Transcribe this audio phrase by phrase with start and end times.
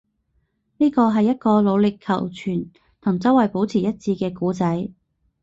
[0.77, 4.89] 呢個係一個努力求存，同周圍保持一致嘅故仔